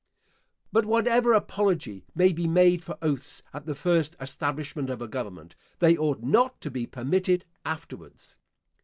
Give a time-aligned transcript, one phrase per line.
[0.71, 5.55] But whatever apology may be made for oaths at the first establishment of a government,
[5.77, 8.37] they ought not to be permitted afterwards.